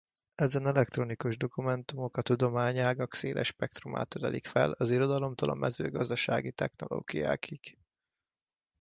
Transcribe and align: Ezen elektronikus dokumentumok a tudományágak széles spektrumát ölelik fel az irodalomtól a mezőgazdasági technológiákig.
Ezen 0.35 0.67
elektronikus 0.67 1.37
dokumentumok 1.37 2.17
a 2.17 2.21
tudományágak 2.21 3.13
széles 3.13 3.47
spektrumát 3.47 4.15
ölelik 4.15 4.45
fel 4.47 4.71
az 4.71 4.91
irodalomtól 4.91 5.49
a 5.49 5.53
mezőgazdasági 5.53 6.51
technológiákig. 6.51 7.77